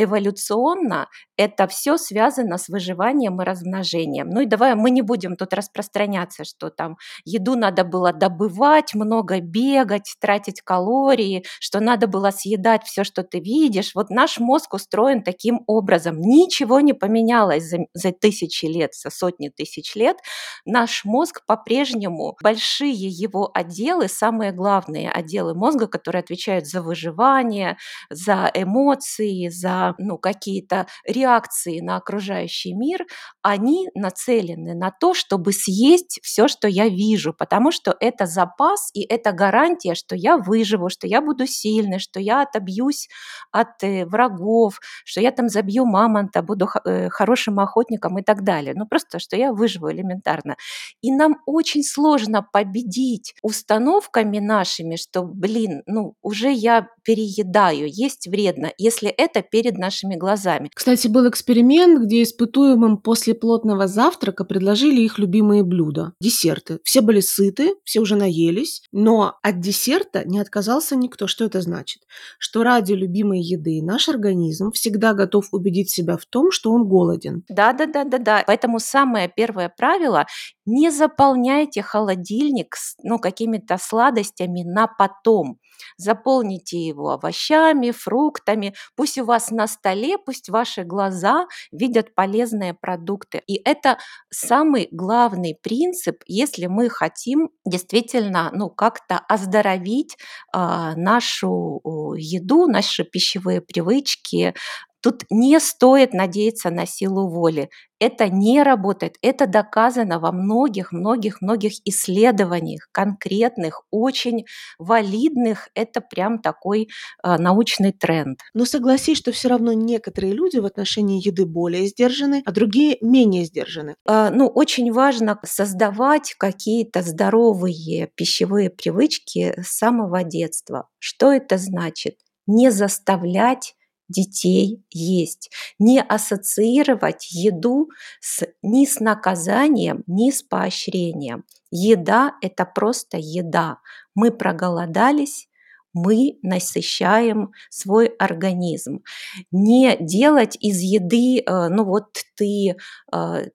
эволюционно 0.03 1.07
это 1.39 1.67
все 1.67 1.97
связано 1.97 2.57
с 2.57 2.67
выживанием 2.67 3.41
и 3.41 3.45
размножением. 3.45 4.29
Ну 4.29 4.41
и 4.41 4.45
давай 4.45 4.75
мы 4.75 4.89
не 4.91 5.01
будем 5.01 5.37
тут 5.37 5.53
распространяться, 5.53 6.43
что 6.43 6.69
там 6.69 6.97
еду 7.23 7.55
надо 7.55 7.85
было 7.85 8.11
добывать, 8.11 8.93
много 8.93 9.39
бегать, 9.39 10.15
тратить 10.19 10.61
калории, 10.61 11.45
что 11.61 11.79
надо 11.79 12.07
было 12.07 12.31
съедать 12.31 12.83
все, 12.83 13.05
что 13.05 13.23
ты 13.23 13.39
видишь. 13.39 13.91
Вот 13.95 14.09
наш 14.09 14.39
мозг 14.39 14.73
устроен 14.73 15.23
таким 15.23 15.61
образом. 15.65 16.19
Ничего 16.19 16.81
не 16.81 16.91
поменялось 16.91 17.63
за, 17.63 17.79
за 17.93 18.11
тысячи 18.11 18.65
лет, 18.65 18.93
за 18.93 19.09
сотни 19.09 19.47
тысяч 19.47 19.95
лет. 19.95 20.17
Наш 20.65 21.05
мозг 21.05 21.45
по-прежнему, 21.45 22.35
большие 22.43 22.91
его 22.91 23.49
отделы, 23.53 24.09
самые 24.09 24.51
главные 24.51 25.09
отделы 25.09 25.55
мозга, 25.55 25.87
которые 25.87 26.19
отвечают 26.19 26.67
за 26.67 26.81
выживание, 26.81 27.77
за 28.09 28.51
эмоции, 28.53 29.47
за 29.47 29.88
ну, 29.97 30.17
какие-то 30.17 30.87
реакции, 31.05 31.79
на 31.79 31.97
окружающий 31.97 32.73
мир, 32.73 33.05
они 33.41 33.89
нацелены 33.95 34.75
на 34.75 34.91
то, 34.91 35.13
чтобы 35.13 35.53
съесть 35.53 36.19
все, 36.23 36.47
что 36.47 36.67
я 36.67 36.87
вижу, 36.87 37.33
потому 37.33 37.71
что 37.71 37.95
это 37.99 38.25
запас 38.25 38.89
и 38.93 39.03
это 39.03 39.31
гарантия, 39.31 39.95
что 39.95 40.15
я 40.15 40.37
выживу, 40.37 40.89
что 40.89 41.07
я 41.07 41.21
буду 41.21 41.47
сильной, 41.47 41.99
что 41.99 42.19
я 42.19 42.41
отобьюсь 42.41 43.07
от 43.51 43.83
э, 43.83 44.05
врагов, 44.05 44.79
что 45.05 45.21
я 45.21 45.31
там 45.31 45.49
забью 45.49 45.85
мамонта, 45.85 46.41
буду 46.41 46.67
э, 46.85 47.09
хорошим 47.09 47.59
охотником 47.59 48.19
и 48.19 48.23
так 48.23 48.43
далее. 48.43 48.73
Ну 48.75 48.85
просто, 48.87 49.19
что 49.19 49.35
я 49.35 49.53
выживу 49.53 49.91
элементарно. 49.91 50.55
И 51.01 51.11
нам 51.11 51.37
очень 51.45 51.83
сложно 51.83 52.43
победить 52.43 53.35
установками 53.41 54.39
нашими, 54.39 54.95
что, 54.95 55.23
блин, 55.23 55.83
ну 55.85 56.15
уже 56.21 56.51
я 56.51 56.87
переедаю, 57.03 57.87
есть 57.87 58.27
вредно, 58.27 58.71
если 58.77 59.09
это 59.09 59.41
перед 59.41 59.77
нашими 59.79 60.15
глазами. 60.15 60.69
Кстати, 60.73 61.07
был 61.07 61.27
эксперимент, 61.27 62.03
где 62.03 62.21
испытуемым 62.21 62.97
после 62.97 63.33
плотного 63.33 63.87
завтрака 63.87 64.45
предложили 64.45 65.01
их 65.01 65.17
любимые 65.17 65.63
блюда– 65.63 66.13
десерты. 66.21 66.79
Все 66.83 67.01
были 67.01 67.21
сыты, 67.21 67.73
все 67.83 67.99
уже 67.99 68.15
наелись, 68.15 68.83
но 68.91 69.35
от 69.41 69.59
десерта 69.59 70.23
не 70.25 70.39
отказался 70.39 70.95
никто. 70.95 71.25
Что 71.27 71.45
это 71.45 71.61
значит? 71.61 72.03
Что 72.37 72.63
ради 72.63 72.93
любимой 72.93 73.39
еды 73.41 73.81
наш 73.81 74.09
организм 74.09 74.71
всегда 74.71 75.13
готов 75.13 75.47
убедить 75.51 75.89
себя 75.89 76.17
в 76.17 76.25
том, 76.25 76.51
что 76.51 76.71
он 76.71 76.87
голоден. 76.87 77.43
Да-да-да-да-да. 77.49 78.43
Поэтому 78.45 78.79
самое 78.79 79.31
первое 79.33 79.69
правило– 79.75 80.27
не 80.69 80.91
заполняйте 80.91 81.81
холодильник 81.81 82.75
ну, 83.03 83.19
какими-то 83.19 83.77
сладостями 83.77 84.63
на 84.63 84.87
потом. 84.87 85.59
Заполните 85.97 86.77
его 86.77 87.11
овощами, 87.11 87.91
фруктами. 87.91 88.73
Пусть 88.95 89.17
у 89.17 89.25
вас 89.25 89.51
на 89.51 89.67
столе, 89.67 90.17
пусть 90.17 90.49
ваши 90.49 90.83
глаза 90.83 91.47
видят 91.71 92.13
полезные 92.15 92.73
продукты. 92.73 93.41
И 93.47 93.61
это 93.63 93.97
самый 94.29 94.89
главный 94.91 95.57
принцип, 95.61 96.23
если 96.27 96.67
мы 96.67 96.89
хотим 96.89 97.49
действительно 97.65 98.51
ну, 98.53 98.69
как-то 98.69 99.17
оздоровить 99.17 100.17
э, 100.53 100.93
нашу 100.95 101.81
еду, 102.17 102.67
наши 102.67 103.03
пищевые 103.03 103.61
привычки, 103.61 104.53
Тут 105.01 105.23
не 105.29 105.59
стоит 105.59 106.13
надеяться 106.13 106.69
на 106.69 106.85
силу 106.85 107.29
воли. 107.29 107.69
Это 107.99 108.29
не 108.29 108.63
работает. 108.63 109.17
Это 109.21 109.45
доказано 109.45 110.19
во 110.19 110.31
многих-многих-многих 110.31 111.73
исследованиях, 111.85 112.87
конкретных, 112.91 113.83
очень 113.91 114.45
валидных. 114.77 115.69
Это 115.75 116.01
прям 116.01 116.39
такой 116.39 116.89
э, 117.23 117.37
научный 117.37 117.91
тренд. 117.91 118.39
Но 118.53 118.65
согласись, 118.65 119.17
что 119.17 119.31
все 119.31 119.49
равно 119.49 119.73
некоторые 119.73 120.33
люди 120.33 120.57
в 120.57 120.65
отношении 120.65 121.25
еды 121.25 121.45
более 121.45 121.87
сдержаны, 121.87 122.41
а 122.45 122.51
другие 122.51 122.97
менее 123.01 123.45
сдержаны. 123.45 123.95
Э, 124.07 124.29
ну, 124.31 124.47
очень 124.47 124.91
важно 124.91 125.37
создавать 125.43 126.35
какие-то 126.37 127.01
здоровые 127.01 128.11
пищевые 128.15 128.69
привычки 128.69 129.53
с 129.61 129.77
самого 129.77 130.23
детства. 130.23 130.87
Что 130.99 131.31
это 131.31 131.57
значит? 131.57 132.15
Не 132.47 132.71
заставлять 132.71 133.75
детей 134.09 134.83
есть. 134.89 135.49
Не 135.79 136.01
ассоциировать 136.01 137.31
еду 137.31 137.89
с, 138.19 138.45
ни 138.61 138.85
с 138.85 138.99
наказанием, 138.99 140.03
ни 140.07 140.31
с 140.31 140.43
поощрением. 140.43 141.45
Еда– 141.71 142.35
это 142.41 142.65
просто 142.65 143.17
еда. 143.17 143.77
Мы 144.15 144.31
проголодались, 144.31 145.47
мы 145.93 146.37
насыщаем 146.41 147.51
свой 147.69 148.07
организм. 148.07 149.03
Не 149.51 149.97
делать 149.99 150.57
из 150.59 150.79
еды, 150.79 151.39
э, 151.39 151.67
ну 151.69 151.83
вот 151.83 152.17
ты 152.35 152.75
э, 153.13 153.45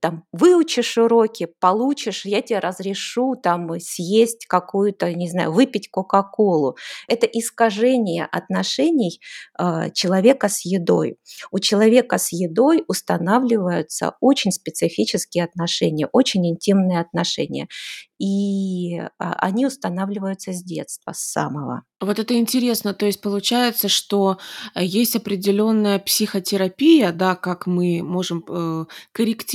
там 0.00 0.24
выучишь 0.32 0.98
уроки, 0.98 1.48
получишь, 1.60 2.24
я 2.24 2.42
тебе 2.42 2.58
разрешу 2.58 3.36
там 3.36 3.78
съесть 3.80 4.46
какую-то, 4.46 5.12
не 5.12 5.28
знаю, 5.28 5.52
выпить 5.52 5.90
Кока-Колу. 5.90 6.76
Это 7.08 7.26
искажение 7.26 8.24
отношений 8.24 9.20
э, 9.58 9.90
человека 9.92 10.48
с 10.48 10.64
едой. 10.64 11.16
У 11.50 11.58
человека 11.58 12.18
с 12.18 12.32
едой 12.32 12.84
устанавливаются 12.88 14.14
очень 14.20 14.52
специфические 14.52 15.44
отношения, 15.44 16.08
очень 16.12 16.46
интимные 16.48 17.00
отношения 17.00 17.68
и 18.22 19.00
а, 19.00 19.32
они 19.38 19.66
устанавливаются 19.66 20.52
с 20.52 20.62
детства, 20.62 21.12
с 21.12 21.32
самого. 21.32 21.82
Вот 22.00 22.20
это 22.20 22.34
интересно, 22.34 22.94
то 22.94 23.04
есть 23.04 23.20
получается, 23.20 23.88
что 23.88 24.38
э, 24.76 24.84
есть 24.84 25.16
определенная 25.16 25.98
психотерапия, 25.98 27.10
да, 27.10 27.34
как 27.34 27.66
мы 27.66 28.00
можем 28.04 28.44
э, 28.48 28.84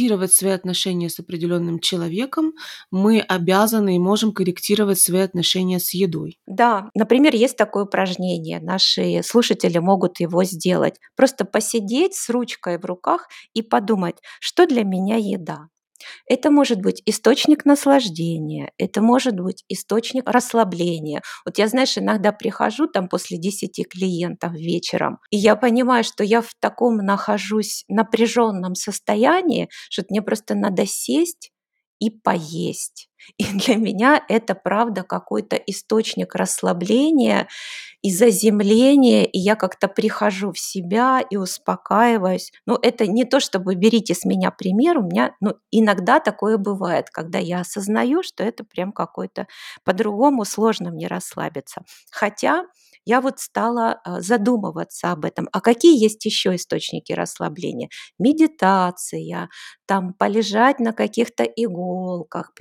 корректировать 0.07 0.33
свои 0.33 0.51
отношения 0.51 1.09
с 1.09 1.19
определенным 1.19 1.79
человеком, 1.79 2.53
мы 2.91 3.19
обязаны 3.19 3.95
и 3.95 3.99
можем 3.99 4.31
корректировать 4.31 4.99
свои 4.99 5.21
отношения 5.21 5.79
с 5.79 5.93
едой. 5.93 6.39
Да, 6.47 6.89
например, 6.95 7.35
есть 7.35 7.57
такое 7.57 7.83
упражнение, 7.83 8.59
наши 8.61 9.21
слушатели 9.23 9.79
могут 9.79 10.19
его 10.19 10.43
сделать. 10.43 10.95
Просто 11.15 11.45
посидеть 11.45 12.15
с 12.15 12.29
ручкой 12.29 12.77
в 12.77 12.85
руках 12.85 13.27
и 13.53 13.61
подумать, 13.61 14.15
что 14.39 14.65
для 14.65 14.83
меня 14.83 15.17
еда. 15.17 15.67
Это 16.27 16.51
может 16.51 16.79
быть 16.81 17.01
источник 17.05 17.65
наслаждения, 17.65 18.71
это 18.77 19.01
может 19.01 19.35
быть 19.39 19.63
источник 19.69 20.23
расслабления. 20.29 21.21
Вот 21.45 21.57
я, 21.57 21.67
знаешь, 21.67 21.97
иногда 21.97 22.31
прихожу 22.31 22.87
там 22.87 23.07
после 23.09 23.37
10 23.37 23.83
клиентов 23.85 24.53
вечером, 24.53 25.19
и 25.31 25.37
я 25.37 25.55
понимаю, 25.55 26.03
что 26.03 26.23
я 26.23 26.41
в 26.41 26.53
таком 26.59 26.97
нахожусь 26.97 27.83
напряженном 27.87 28.75
состоянии, 28.75 29.69
что 29.89 30.03
мне 30.09 30.21
просто 30.21 30.55
надо 30.55 30.85
сесть 30.85 31.51
и 31.99 32.09
поесть. 32.11 33.09
И 33.37 33.45
для 33.45 33.75
меня 33.75 34.23
это 34.29 34.55
правда 34.55 35.03
какой-то 35.03 35.55
источник 35.55 36.35
расслабления 36.35 37.47
и 38.01 38.11
заземления, 38.11 39.23
и 39.25 39.39
я 39.39 39.55
как-то 39.55 39.87
прихожу 39.87 40.51
в 40.51 40.59
себя 40.59 41.21
и 41.29 41.37
успокаиваюсь. 41.37 42.51
Ну, 42.65 42.77
это 42.81 43.07
не 43.07 43.25
то, 43.25 43.39
чтобы 43.39 43.75
берите 43.75 44.13
с 44.13 44.23
меня 44.25 44.51
пример, 44.51 44.99
у 44.99 45.03
меня 45.03 45.35
ну, 45.41 45.55
иногда 45.71 46.19
такое 46.19 46.57
бывает, 46.57 47.09
когда 47.11 47.39
я 47.39 47.61
осознаю, 47.61 48.23
что 48.23 48.43
это 48.43 48.63
прям 48.63 48.91
какой-то 48.91 49.47
по-другому 49.83 50.45
сложно 50.45 50.91
мне 50.91 51.07
расслабиться. 51.07 51.81
Хотя 52.11 52.65
я 53.05 53.21
вот 53.21 53.39
стала 53.39 54.01
а, 54.03 54.21
задумываться 54.21 55.11
об 55.13 55.23
этом. 55.25 55.47
А 55.53 55.61
какие 55.61 56.01
есть 56.01 56.25
еще 56.25 56.55
источники 56.55 57.13
расслабления? 57.13 57.89
Медитация, 58.19 59.49
там 59.85 60.13
полежать 60.13 60.79
на 60.79 60.91
каких-то 60.93 61.43
иголках, 61.43 62.53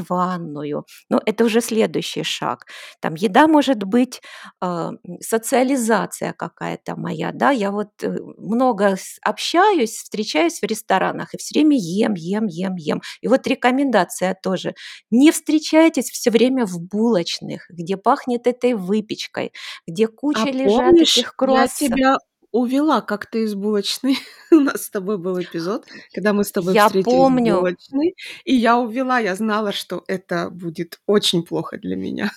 принять 0.00 0.10
ванную. 0.10 0.86
Ну, 1.08 1.20
это 1.26 1.44
уже 1.44 1.60
следующий 1.60 2.22
шаг. 2.22 2.66
Там 3.00 3.14
еда 3.14 3.46
может 3.46 3.84
быть, 3.84 4.20
э, 4.62 4.90
социализация 5.20 6.32
какая-то 6.32 6.96
моя, 6.96 7.32
да, 7.32 7.50
я 7.50 7.70
вот 7.70 7.90
э, 8.02 8.08
много 8.38 8.96
общаюсь, 9.22 9.92
встречаюсь 9.96 10.60
в 10.60 10.64
ресторанах 10.64 11.34
и 11.34 11.38
все 11.38 11.58
время 11.60 11.76
ем, 11.78 12.14
ем, 12.14 12.46
ем, 12.46 12.74
ем. 12.76 13.02
И 13.20 13.28
вот 13.28 13.46
рекомендация 13.46 14.36
тоже. 14.42 14.74
Не 15.10 15.30
встречайтесь 15.32 16.10
все 16.10 16.30
время 16.30 16.66
в 16.66 16.80
булочных, 16.80 17.66
где 17.70 17.96
пахнет 17.96 18.46
этой 18.46 18.74
выпечкой, 18.74 19.52
где 19.86 20.06
куча 20.08 20.48
А 20.48 20.50
лежат 20.50 20.94
помнишь, 20.94 21.16
этих 21.16 21.26
я 21.26 21.32
круассанов. 21.36 21.98
тебя 21.98 22.16
увела 22.52 23.00
как-то 23.00 23.38
из 23.38 23.54
булочной. 23.54 24.18
У 24.50 24.56
нас 24.56 24.84
с 24.84 24.90
тобой 24.90 25.18
был 25.18 25.40
эпизод, 25.40 25.86
когда 26.14 26.32
мы 26.32 26.44
с 26.44 26.52
тобой 26.52 26.74
Я 26.74 26.86
встретились 26.86 27.14
в 27.14 27.16
помню. 27.16 27.56
булочной, 27.56 28.16
и 28.44 28.54
я 28.54 28.78
увела, 28.78 29.18
я 29.18 29.34
знала, 29.34 29.72
что 29.72 30.04
это 30.08 30.50
будет 30.50 31.00
очень 31.06 31.42
плохо 31.44 31.78
для 31.78 31.96
меня. 31.96 32.30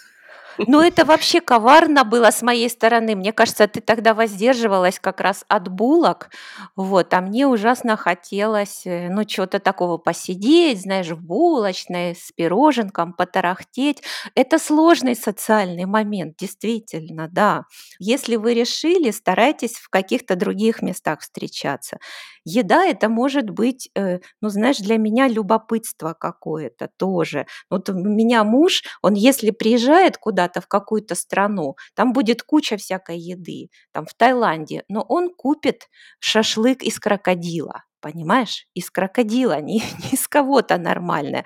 Ну, 0.57 0.81
это 0.81 1.05
вообще 1.05 1.41
коварно 1.41 2.03
было 2.03 2.31
с 2.31 2.41
моей 2.41 2.69
стороны. 2.69 3.15
Мне 3.15 3.33
кажется, 3.33 3.67
ты 3.67 3.81
тогда 3.81 4.13
воздерживалась 4.13 4.99
как 4.99 5.19
раз 5.21 5.45
от 5.47 5.67
булок, 5.69 6.29
вот, 6.75 7.13
а 7.13 7.21
мне 7.21 7.47
ужасно 7.47 7.97
хотелось, 7.97 8.83
э, 8.85 9.09
ну, 9.09 9.23
чего-то 9.25 9.59
такого 9.59 9.97
посидеть, 9.97 10.81
знаешь, 10.81 11.09
в 11.09 11.21
булочной, 11.21 12.15
с 12.15 12.31
пироженком, 12.31 13.13
потарахтеть. 13.13 14.03
Это 14.35 14.59
сложный 14.59 15.15
социальный 15.15 15.85
момент, 15.85 16.35
действительно, 16.37 17.27
да. 17.31 17.63
Если 17.99 18.35
вы 18.35 18.53
решили, 18.53 19.11
старайтесь 19.11 19.75
в 19.77 19.89
каких-то 19.89 20.35
других 20.35 20.81
местах 20.81 21.21
встречаться. 21.21 21.97
Еда 22.45 22.85
это 22.85 23.09
может 23.09 23.49
быть, 23.49 23.89
э, 23.95 24.19
ну, 24.41 24.49
знаешь, 24.49 24.77
для 24.77 24.97
меня 24.97 25.27
любопытство 25.27 26.13
какое-то 26.17 26.89
тоже. 26.97 27.45
Вот 27.69 27.89
у 27.89 27.93
меня 27.93 28.43
муж, 28.43 28.83
он 29.01 29.13
если 29.13 29.51
приезжает 29.51 30.17
куда-то 30.43 30.61
в 30.61 30.67
какую-то 30.67 31.15
страну, 31.15 31.75
там 31.95 32.13
будет 32.13 32.43
куча 32.43 32.75
всякой 32.77 33.17
еды, 33.17 33.69
там 33.93 34.05
в 34.05 34.13
Таиланде, 34.13 34.83
но 34.89 35.01
он 35.07 35.33
купит 35.33 35.89
шашлык 36.19 36.83
из 36.83 36.99
крокодила 36.99 37.83
понимаешь, 38.03 38.67
из 38.73 38.91
крокодила, 38.91 39.61
не, 39.61 39.75
не 39.79 40.09
из 40.11 40.27
кого-то 40.27 40.77
нормальное. 40.77 41.45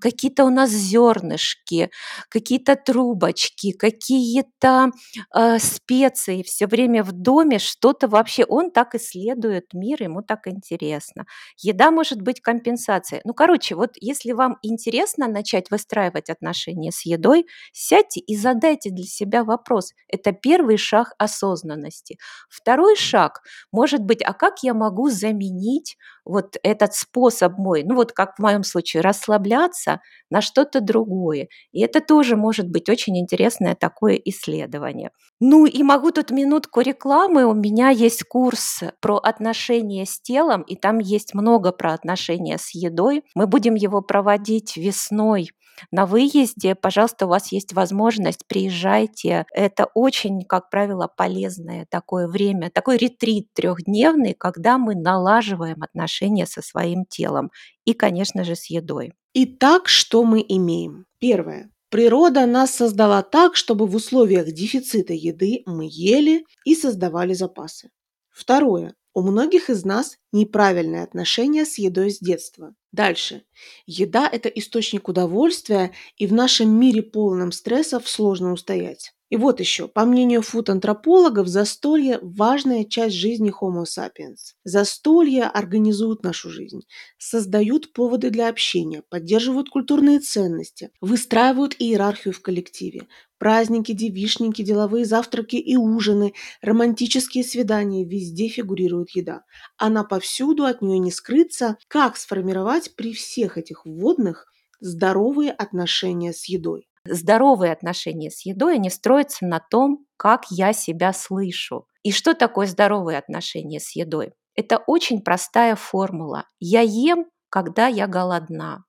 Какие-то 0.00 0.44
у 0.44 0.50
нас 0.50 0.70
зернышки, 0.70 1.90
какие-то 2.28 2.76
трубочки, 2.76 3.72
какие-то 3.72 4.90
э, 5.34 5.58
специи, 5.58 6.42
все 6.42 6.66
время 6.66 7.04
в 7.04 7.12
доме 7.12 7.58
что-то 7.58 8.08
вообще. 8.08 8.44
Он 8.44 8.70
так 8.70 8.94
исследует 8.96 9.72
мир, 9.72 10.02
ему 10.02 10.22
так 10.22 10.48
интересно. 10.48 11.24
Еда 11.56 11.90
может 11.90 12.20
быть 12.20 12.40
компенсацией. 12.40 13.22
Ну, 13.24 13.32
короче, 13.32 13.76
вот 13.76 13.92
если 14.00 14.32
вам 14.32 14.58
интересно 14.62 15.28
начать 15.28 15.70
выстраивать 15.70 16.30
отношения 16.30 16.90
с 16.90 17.06
едой, 17.06 17.46
сядьте 17.72 18.20
и 18.20 18.36
задайте 18.36 18.90
для 18.90 19.04
себя 19.04 19.44
вопрос. 19.44 19.92
Это 20.08 20.32
первый 20.32 20.76
шаг 20.76 21.14
осознанности. 21.18 22.18
Второй 22.48 22.96
шаг 22.96 23.42
может 23.70 24.00
быть, 24.00 24.22
а 24.22 24.32
как 24.32 24.64
я 24.64 24.74
могу 24.74 25.08
заменить 25.10 25.91
заменить 25.92 25.96
вот 26.24 26.56
этот 26.62 26.94
способ 26.94 27.58
мой, 27.58 27.82
ну 27.84 27.96
вот 27.96 28.12
как 28.12 28.36
в 28.36 28.42
моем 28.42 28.62
случае, 28.62 29.02
расслабляться 29.02 30.00
на 30.30 30.40
что-то 30.40 30.80
другое. 30.80 31.48
И 31.72 31.80
это 31.82 32.00
тоже 32.00 32.36
может 32.36 32.68
быть 32.68 32.88
очень 32.88 33.18
интересное 33.18 33.74
такое 33.74 34.14
исследование. 34.14 35.10
Ну 35.40 35.66
и 35.66 35.82
могу 35.82 36.12
тут 36.12 36.30
минутку 36.30 36.80
рекламы. 36.80 37.44
У 37.44 37.54
меня 37.54 37.90
есть 37.90 38.22
курс 38.24 38.82
про 39.00 39.16
отношения 39.16 40.06
с 40.06 40.20
телом, 40.20 40.62
и 40.62 40.76
там 40.76 40.98
есть 41.00 41.34
много 41.34 41.72
про 41.72 41.92
отношения 41.92 42.58
с 42.58 42.72
едой. 42.74 43.24
Мы 43.34 43.46
будем 43.46 43.74
его 43.74 44.00
проводить 44.00 44.76
весной 44.76 45.50
на 45.90 46.06
выезде, 46.06 46.74
пожалуйста, 46.74 47.26
у 47.26 47.28
вас 47.28 47.52
есть 47.52 47.72
возможность, 47.72 48.46
приезжайте. 48.46 49.46
Это 49.52 49.86
очень, 49.94 50.42
как 50.44 50.70
правило, 50.70 51.08
полезное 51.14 51.86
такое 51.90 52.28
время, 52.28 52.70
такой 52.70 52.96
ретрит 52.96 53.48
трехдневный, 53.54 54.34
когда 54.34 54.78
мы 54.78 54.94
налаживаем 54.94 55.82
отношения 55.82 56.46
со 56.46 56.62
своим 56.62 57.04
телом 57.04 57.50
и, 57.84 57.92
конечно 57.94 58.44
же, 58.44 58.54
с 58.54 58.66
едой. 58.66 59.12
Итак, 59.34 59.88
что 59.88 60.24
мы 60.24 60.44
имеем? 60.46 61.06
Первое. 61.18 61.70
Природа 61.90 62.46
нас 62.46 62.70
создала 62.70 63.22
так, 63.22 63.54
чтобы 63.54 63.86
в 63.86 63.94
условиях 63.94 64.46
дефицита 64.52 65.12
еды 65.12 65.62
мы 65.66 65.86
ели 65.90 66.46
и 66.64 66.74
создавали 66.74 67.34
запасы. 67.34 67.90
Второе. 68.30 68.94
У 69.14 69.22
многих 69.22 69.70
из 69.70 69.84
нас 69.84 70.18
неправильное 70.32 71.02
отношение 71.04 71.64
с 71.64 71.78
едой 71.78 72.10
с 72.10 72.18
детства. 72.18 72.74
Дальше. 72.92 73.44
Еда– 73.86 74.28
это 74.32 74.48
источник 74.48 75.08
удовольствия, 75.08 75.92
и 76.16 76.26
в 76.26 76.32
нашем 76.32 76.70
мире 76.78 77.02
полном 77.02 77.52
стрессов 77.52 78.08
сложно 78.08 78.52
устоять. 78.52 79.14
И 79.32 79.36
вот 79.38 79.60
еще, 79.60 79.88
по 79.88 80.04
мнению 80.04 80.42
фуд-антропологов, 80.42 81.48
застолье– 81.48 82.18
важная 82.22 82.84
часть 82.84 83.16
жизни 83.16 83.50
Homo 83.50 83.84
sapiens. 83.84 84.52
Застолья 84.62 85.48
организуют 85.48 86.22
нашу 86.22 86.50
жизнь, 86.50 86.82
создают 87.16 87.94
поводы 87.94 88.28
для 88.28 88.50
общения, 88.50 89.02
поддерживают 89.08 89.70
культурные 89.70 90.20
ценности, 90.20 90.90
выстраивают 91.00 91.74
иерархию 91.78 92.34
в 92.34 92.42
коллективе. 92.42 93.06
Праздники, 93.38 93.92
девишники, 93.92 94.60
деловые 94.60 95.06
завтраки 95.06 95.56
и 95.56 95.76
ужины, 95.78 96.34
романтические 96.60 97.42
свидания– 97.42 98.04
везде 98.06 98.48
фигурирует 98.48 99.16
еда. 99.16 99.44
Она 99.78 100.04
повсюду, 100.04 100.66
от 100.66 100.82
нее 100.82 100.98
не 100.98 101.10
скрыться. 101.10 101.78
Как 101.88 102.18
сформировать 102.18 102.94
при 102.96 103.14
всех 103.14 103.56
этих 103.56 103.86
вводных 103.86 104.52
здоровые 104.80 105.52
отношения 105.52 106.34
с 106.34 106.44
едой? 106.50 106.86
Здоровые 107.08 107.72
отношения 107.72 108.30
с 108.30 108.44
едой, 108.46 108.74
они 108.74 108.90
строятся 108.90 109.44
на 109.46 109.60
том, 109.60 110.06
как 110.16 110.42
я 110.50 110.72
себя 110.72 111.12
слышу. 111.12 111.86
И 112.02 112.12
что 112.12 112.34
такое 112.34 112.66
здоровые 112.66 113.18
отношения 113.18 113.80
с 113.80 113.96
едой? 113.96 114.32
Это 114.54 114.78
очень 114.78 115.22
простая 115.22 115.76
формула. 115.76 116.44
Я 116.60 116.80
ем, 116.80 117.26
когда 117.48 117.86
я 117.86 118.06
голодна. 118.06 118.84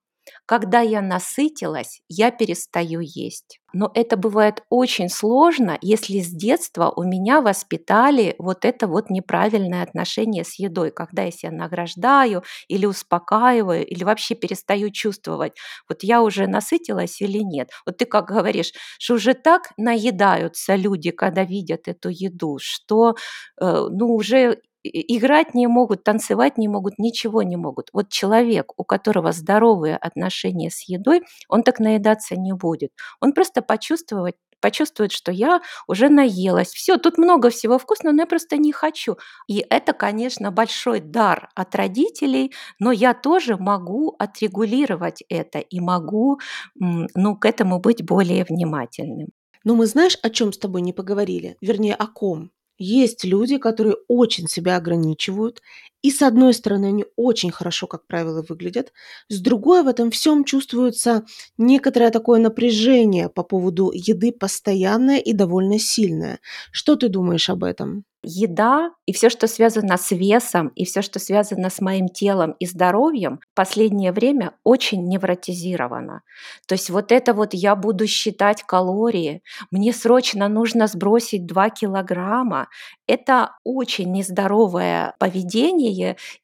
Когда 0.45 0.81
я 0.81 1.01
насытилась, 1.01 2.01
я 2.09 2.31
перестаю 2.31 2.99
есть. 3.01 3.59
Но 3.73 3.91
это 3.95 4.17
бывает 4.17 4.63
очень 4.69 5.09
сложно, 5.09 5.77
если 5.81 6.19
с 6.19 6.29
детства 6.29 6.91
у 6.95 7.03
меня 7.03 7.41
воспитали 7.41 8.35
вот 8.37 8.65
это 8.65 8.87
вот 8.87 9.09
неправильное 9.09 9.81
отношение 9.83 10.43
с 10.43 10.59
едой, 10.59 10.91
когда 10.91 11.23
я 11.23 11.31
себя 11.31 11.51
награждаю 11.51 12.43
или 12.67 12.85
успокаиваю, 12.85 13.85
или 13.85 14.03
вообще 14.03 14.35
перестаю 14.35 14.91
чувствовать, 14.91 15.53
вот 15.89 16.03
я 16.03 16.21
уже 16.21 16.47
насытилась 16.47 17.19
или 17.21 17.39
нет. 17.39 17.69
Вот 17.85 17.97
ты 17.97 18.05
как 18.05 18.27
говоришь, 18.27 18.73
что 18.99 19.15
уже 19.15 19.33
так 19.33 19.71
наедаются 19.77 20.75
люди, 20.75 21.11
когда 21.11 21.43
видят 21.43 21.87
эту 21.87 22.09
еду, 22.09 22.57
что 22.61 23.15
э, 23.59 23.87
ну 23.91 24.13
уже 24.15 24.59
играть 24.83 25.53
не 25.53 25.67
могут, 25.67 26.03
танцевать 26.03 26.57
не 26.57 26.67
могут, 26.67 26.99
ничего 26.99 27.43
не 27.43 27.55
могут. 27.57 27.89
Вот 27.93 28.09
человек, 28.09 28.73
у 28.77 28.83
которого 28.83 29.31
здоровые 29.31 29.97
отношения 29.97 30.69
с 30.69 30.87
едой, 30.87 31.23
он 31.47 31.63
так 31.63 31.79
наедаться 31.79 32.35
не 32.35 32.53
будет. 32.53 32.91
Он 33.21 33.33
просто 33.33 33.61
почувствовать 33.61 34.35
почувствует, 34.63 35.11
что 35.11 35.31
я 35.31 35.61
уже 35.87 36.07
наелась. 36.07 36.69
Все, 36.69 36.97
тут 36.97 37.17
много 37.17 37.49
всего 37.49 37.77
вкусного, 37.77 38.15
но 38.15 38.21
я 38.21 38.25
просто 38.25 38.55
не 38.55 38.71
хочу. 38.71 39.17
И 39.45 39.65
это, 39.69 39.91
конечно, 39.91 40.51
большой 40.51 41.01
дар 41.01 41.49
от 41.53 41.75
родителей, 41.75 42.53
но 42.79 42.93
я 42.93 43.13
тоже 43.13 43.57
могу 43.57 44.15
отрегулировать 44.17 45.21
это 45.27 45.59
и 45.59 45.81
могу 45.81 46.39
ну, 46.75 47.35
к 47.35 47.45
этому 47.45 47.79
быть 47.79 48.05
более 48.05 48.45
внимательным. 48.45 49.27
Но 49.65 49.75
мы 49.75 49.85
знаешь, 49.85 50.17
о 50.23 50.29
чем 50.29 50.53
с 50.53 50.57
тобой 50.57 50.81
не 50.81 50.93
поговорили? 50.93 51.57
Вернее, 51.61 51.95
о 51.95 52.07
ком? 52.07 52.51
Есть 52.79 53.23
люди, 53.23 53.57
которые 53.57 53.95
очень 54.07 54.47
себя 54.47 54.77
ограничивают, 54.77 55.61
и 56.03 56.11
с 56.11 56.21
одной 56.21 56.53
стороны 56.53 56.87
они 56.87 57.05
очень 57.15 57.49
хорошо, 57.49 57.87
как 57.87 58.05
правило, 58.05 58.45
выглядят, 58.47 58.93
с 59.29 59.39
другой 59.39 59.81
в 59.83 59.87
этом 59.87 60.11
всем 60.11 60.43
чувствуется 60.43 61.25
некоторое 61.57 62.11
такое 62.11 62.39
напряжение 62.39 63.29
по 63.29 63.43
поводу 63.43 63.91
еды 63.93 64.31
постоянное 64.31 65.17
и 65.19 65.33
довольно 65.33 65.79
сильное. 65.79 66.39
Что 66.71 66.95
ты 66.95 67.09
думаешь 67.09 67.49
об 67.49 67.63
этом? 67.63 68.05
еда 68.23 68.91
и 69.05 69.11
все, 69.11 69.29
что 69.29 69.47
связано 69.47 69.97
с 69.97 70.11
весом, 70.11 70.69
и 70.69 70.85
все, 70.85 71.01
что 71.01 71.19
связано 71.19 71.69
с 71.69 71.81
моим 71.81 72.07
телом 72.07 72.55
и 72.59 72.65
здоровьем, 72.65 73.39
в 73.51 73.55
последнее 73.55 74.11
время 74.11 74.53
очень 74.63 75.07
невротизировано. 75.07 76.21
То 76.67 76.73
есть 76.75 76.89
вот 76.89 77.11
это 77.11 77.33
вот 77.33 77.53
я 77.53 77.75
буду 77.75 78.07
считать 78.07 78.63
калории, 78.63 79.43
мне 79.71 79.91
срочно 79.93 80.47
нужно 80.47 80.87
сбросить 80.87 81.45
2 81.45 81.69
килограмма, 81.71 82.69
это 83.07 83.57
очень 83.63 84.11
нездоровое 84.11 85.15
поведение, 85.19 85.91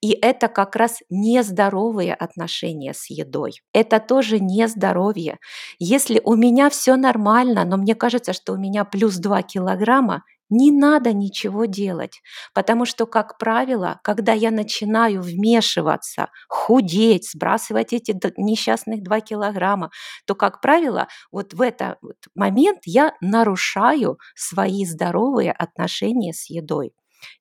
и 0.01 0.11
это 0.21 0.47
как 0.47 0.75
раз 0.75 0.99
нездоровые 1.09 2.13
отношения 2.13 2.93
с 2.93 3.09
едой. 3.09 3.53
Это 3.73 3.99
тоже 3.99 4.39
нездоровье. 4.39 5.37
Если 5.79 6.21
у 6.23 6.35
меня 6.35 6.69
все 6.69 6.95
нормально, 6.95 7.65
но 7.65 7.77
мне 7.77 7.95
кажется, 7.95 8.33
что 8.33 8.53
у 8.53 8.57
меня 8.57 8.85
плюс 8.85 9.15
2 9.17 9.41
килограмма, 9.43 10.23
не 10.51 10.71
надо 10.71 11.13
ничего 11.13 11.65
делать, 11.65 12.21
потому 12.55 12.85
что, 12.85 13.05
как 13.05 13.37
правило, 13.37 13.99
когда 14.03 14.33
я 14.33 14.49
начинаю 14.49 15.21
вмешиваться, 15.21 16.29
худеть, 16.47 17.29
сбрасывать 17.31 17.93
эти 17.93 18.19
несчастных 18.37 19.03
2 19.03 19.19
килограмма, 19.21 19.91
то, 20.25 20.33
как 20.35 20.59
правило, 20.61 21.07
вот 21.31 21.53
в 21.53 21.61
этот 21.61 21.97
момент 22.35 22.79
я 22.85 23.13
нарушаю 23.21 24.17
свои 24.35 24.85
здоровые 24.85 25.51
отношения 25.51 26.33
с 26.33 26.49
едой. 26.49 26.93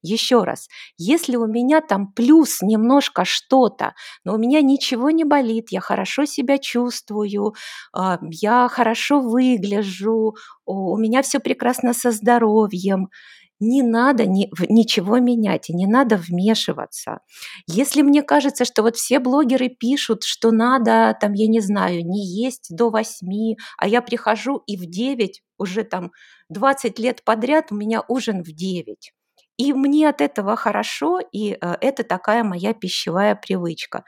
Еще 0.02 0.42
раз, 0.44 0.68
если 0.96 1.36
у 1.36 1.46
меня 1.46 1.80
там 1.80 2.12
плюс 2.12 2.62
немножко 2.62 3.24
что-то, 3.24 3.94
но 4.24 4.34
у 4.34 4.38
меня 4.38 4.60
ничего 4.62 5.10
не 5.10 5.24
болит, 5.24 5.68
я 5.70 5.80
хорошо 5.80 6.24
себя 6.24 6.58
чувствую, 6.58 7.54
а, 7.92 8.18
я 8.30 8.68
хорошо 8.68 9.20
выгляжу, 9.20 10.36
у 10.66 10.96
меня 10.96 11.22
все 11.22 11.40
прекрасно 11.40 11.94
со 11.94 12.10
здоровьем, 12.10 13.08
не 13.60 13.82
надо 13.82 14.26
ни, 14.26 14.50
ничего 14.68 15.18
менять 15.18 15.68
и 15.70 15.74
не 15.74 15.86
надо 15.86 16.16
вмешиваться. 16.16 17.20
Если 17.66 18.02
мне 18.02 18.22
кажется, 18.22 18.64
что 18.64 18.82
вот 18.82 18.96
все 18.96 19.18
блогеры 19.18 19.68
пишут, 19.68 20.24
что 20.24 20.50
надо, 20.52 21.16
там, 21.20 21.32
я 21.32 21.48
не 21.48 21.60
знаю, 21.60 22.06
не 22.06 22.24
есть 22.24 22.68
до 22.74 22.90
8, 22.90 23.56
а 23.76 23.88
я 23.88 24.00
прихожу 24.02 24.62
и 24.66 24.76
в 24.76 24.86
9, 24.86 25.42
уже 25.58 25.82
там 25.84 26.12
20 26.50 26.98
лет 26.98 27.24
подряд 27.24 27.66
у 27.72 27.74
меня 27.74 28.02
ужин 28.08 28.42
в 28.42 28.52
9. 28.52 29.12
И 29.58 29.72
мне 29.72 30.08
от 30.08 30.20
этого 30.20 30.56
хорошо, 30.56 31.20
и 31.32 31.58
э, 31.60 31.76
это 31.80 32.04
такая 32.04 32.44
моя 32.44 32.74
пищевая 32.74 33.34
привычка. 33.34 34.04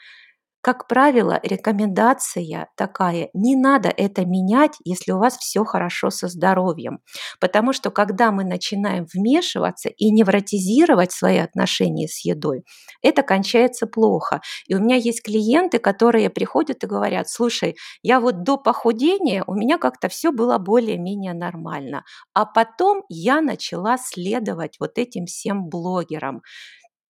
Как 0.62 0.88
правило, 0.88 1.40
рекомендация 1.42 2.68
такая, 2.76 3.30
не 3.32 3.56
надо 3.56 3.88
это 3.88 4.26
менять, 4.26 4.76
если 4.84 5.12
у 5.12 5.18
вас 5.18 5.38
все 5.38 5.64
хорошо 5.64 6.10
со 6.10 6.28
здоровьем. 6.28 6.98
Потому 7.40 7.72
что 7.72 7.90
когда 7.90 8.30
мы 8.30 8.44
начинаем 8.44 9.06
вмешиваться 9.12 9.88
и 9.88 10.10
невротизировать 10.10 11.12
свои 11.12 11.38
отношения 11.38 12.08
с 12.08 12.24
едой, 12.26 12.64
это 13.00 13.22
кончается 13.22 13.86
плохо. 13.86 14.42
И 14.66 14.74
у 14.74 14.80
меня 14.80 14.96
есть 14.96 15.22
клиенты, 15.22 15.78
которые 15.78 16.28
приходят 16.28 16.84
и 16.84 16.86
говорят, 16.86 17.30
слушай, 17.30 17.76
я 18.02 18.20
вот 18.20 18.42
до 18.42 18.58
похудения, 18.58 19.44
у 19.46 19.54
меня 19.54 19.78
как-то 19.78 20.08
все 20.10 20.30
было 20.30 20.58
более-менее 20.58 21.32
нормально. 21.32 22.04
А 22.34 22.44
потом 22.44 23.02
я 23.08 23.40
начала 23.40 23.96
следовать 23.96 24.76
вот 24.78 24.98
этим 24.98 25.24
всем 25.24 25.70
блогерам 25.70 26.42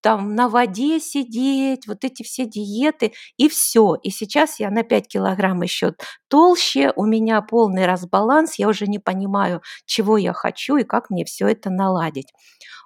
там 0.01 0.35
на 0.35 0.49
воде 0.49 0.99
сидеть, 0.99 1.87
вот 1.87 2.03
эти 2.03 2.23
все 2.23 2.45
диеты, 2.45 3.13
и 3.37 3.47
все. 3.49 3.95
И 4.03 4.09
сейчас 4.09 4.59
я 4.59 4.69
на 4.71 4.83
5 4.83 5.07
килограмм 5.07 5.61
еще 5.61 5.93
толще, 6.27 6.93
у 6.95 7.05
меня 7.05 7.41
полный 7.41 7.85
разбаланс, 7.85 8.55
я 8.55 8.67
уже 8.67 8.87
не 8.87 8.99
понимаю, 8.99 9.61
чего 9.85 10.17
я 10.17 10.33
хочу 10.33 10.77
и 10.77 10.83
как 10.83 11.09
мне 11.09 11.25
все 11.25 11.47
это 11.47 11.69
наладить. 11.69 12.27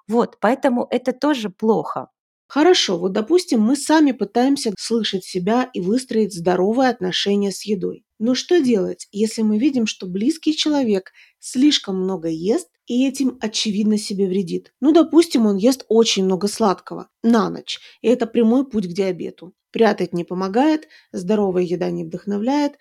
Вот, 0.07 0.37
поэтому 0.39 0.87
это 0.89 1.13
тоже 1.13 1.49
плохо. 1.49 2.07
Хорошо, 2.47 2.97
вот 2.97 3.11
допустим, 3.13 3.61
мы 3.61 3.75
сами 3.75 4.11
пытаемся 4.11 4.71
слышать 4.77 5.23
себя 5.25 5.69
и 5.73 5.81
выстроить 5.81 6.33
здоровые 6.33 6.89
отношения 6.89 7.51
с 7.51 7.63
едой. 7.65 8.03
Но 8.19 8.35
что 8.35 8.61
делать, 8.61 9.07
если 9.11 9.41
мы 9.41 9.57
видим, 9.57 9.87
что 9.87 10.05
близкий 10.05 10.55
человек 10.55 11.11
слишком 11.39 11.97
много 11.99 12.27
ест 12.29 12.69
и 12.87 13.07
этим 13.07 13.37
очевидно 13.41 13.97
себе 13.97 14.27
вредит? 14.27 14.73
Ну, 14.81 14.91
допустим, 14.91 15.45
он 15.45 15.57
ест 15.57 15.85
очень 15.87 16.25
много 16.25 16.47
сладкого 16.47 17.09
на 17.23 17.49
ночь, 17.49 17.79
и 18.01 18.07
это 18.07 18.27
прямой 18.27 18.69
путь 18.69 18.87
к 18.87 18.93
диабету. 18.93 19.53
Прятать 19.71 20.13
не 20.13 20.23
помогает, 20.23 20.87
здоровая 21.11 21.63
еда 21.63 21.89
не 21.89 22.03
вдохновляет. 22.05 22.73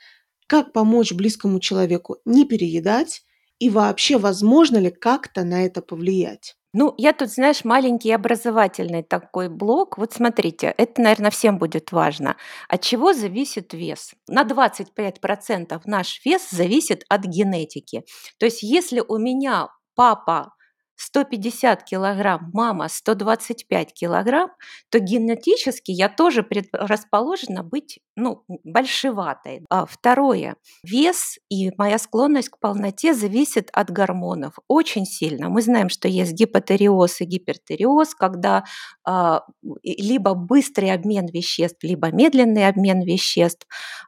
Как 0.47 0.73
помочь 0.73 1.13
близкому 1.13 1.59
человеку 1.59 2.19
не 2.25 2.45
переедать 2.45 3.23
и 3.59 3.71
вообще 3.71 4.19
возможно 4.19 4.77
ли 4.77 4.91
как-то 4.91 5.45
на 5.45 5.65
это 5.65 5.83
повлиять? 5.83 6.57
Ну, 6.77 6.93
я 6.99 7.13
тут, 7.13 7.31
знаешь, 7.31 7.65
маленький 7.65 8.11
образовательный 8.11 9.05
такой 9.05 9.49
блок. 9.49 9.97
Вот 9.97 10.13
смотрите, 10.13 10.75
это, 10.77 11.01
наверное, 11.01 11.31
всем 11.31 11.57
будет 11.57 11.93
важно. 11.93 12.37
От 12.69 12.83
чего 12.83 13.13
зависит 13.13 13.73
вес? 13.73 14.13
На 14.27 14.43
25% 14.43 15.81
наш 15.85 16.21
вес 16.25 16.51
зависит 16.51 17.05
от 17.09 17.27
генетики. 17.27 18.03
То 18.39 18.47
есть 18.47 18.65
если 18.65 19.01
у 19.07 19.19
меня 19.19 19.69
папа 19.95 20.55
150 20.97 21.85
килограмм, 21.85 22.51
мама 22.53 22.89
125 22.89 23.93
килограмм, 23.95 24.51
то 24.91 24.99
генетически 25.01 25.91
я 25.91 26.09
тоже 26.09 26.43
предрасположена 26.43 27.63
быть 27.65 28.01
ну, 28.17 28.45
большеватой. 28.65 29.65
А 29.71 29.87
второе, 29.87 30.57
вес 30.85 31.39
и 31.51 31.71
моя 31.77 31.99
склонность 31.99 32.49
к 32.49 32.59
полноте 32.59 33.15
зависит 33.15 33.71
от 33.73 33.91
гормонов 33.91 34.59
очень 34.69 35.05
сильно. 35.05 35.49
Мы 35.49 35.63
знаем, 35.63 35.89
что 35.89 36.09
есть 36.09 36.33
гипотериоз 36.33 37.21
и 37.21 37.25
гипертериоз, 37.25 38.15
когда 38.15 38.65
а, 39.05 39.43
либо 39.83 40.35
быстрый 40.35 40.93
обмен 40.93 41.27
веществ, 41.27 41.83
либо 41.83 42.11
медленный 42.13 42.69
обмен 42.69 43.03
веществ. 43.03 43.67